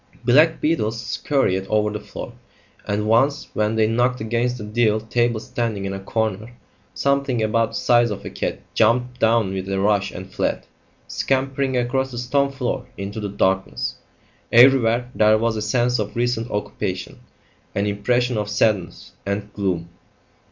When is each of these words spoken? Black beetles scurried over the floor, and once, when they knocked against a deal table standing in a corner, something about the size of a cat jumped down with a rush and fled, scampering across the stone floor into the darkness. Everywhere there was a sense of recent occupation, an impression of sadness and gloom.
Black 0.25 0.59
beetles 0.59 0.99
scurried 0.99 1.67
over 1.67 1.91
the 1.91 1.99
floor, 1.99 2.33
and 2.87 3.05
once, 3.07 3.49
when 3.53 3.75
they 3.75 3.85
knocked 3.85 4.19
against 4.19 4.59
a 4.59 4.63
deal 4.63 4.99
table 4.99 5.39
standing 5.39 5.85
in 5.85 5.93
a 5.93 5.99
corner, 5.99 6.53
something 6.95 7.43
about 7.43 7.69
the 7.69 7.75
size 7.75 8.09
of 8.09 8.25
a 8.25 8.31
cat 8.31 8.61
jumped 8.73 9.19
down 9.19 9.53
with 9.53 9.69
a 9.69 9.79
rush 9.79 10.09
and 10.09 10.33
fled, 10.33 10.65
scampering 11.07 11.77
across 11.77 12.09
the 12.09 12.17
stone 12.17 12.51
floor 12.51 12.87
into 12.97 13.19
the 13.19 13.29
darkness. 13.29 13.97
Everywhere 14.51 15.11
there 15.13 15.37
was 15.37 15.55
a 15.55 15.61
sense 15.61 15.99
of 15.99 16.15
recent 16.15 16.49
occupation, 16.49 17.19
an 17.75 17.85
impression 17.85 18.39
of 18.39 18.49
sadness 18.49 19.11
and 19.23 19.53
gloom. 19.53 19.89